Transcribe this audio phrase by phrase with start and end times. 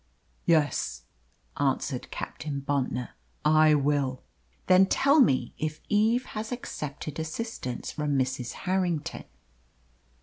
[0.47, 1.03] "Yes,"
[1.59, 3.09] answered Captain Bontnor,
[3.45, 4.23] "I will."
[4.65, 8.53] "Then tell me if Eve has accepted assistance from Mrs.
[8.65, 9.25] Harrington?"